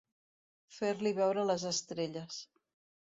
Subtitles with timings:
[0.77, 2.41] Fer-li veure les estrelles.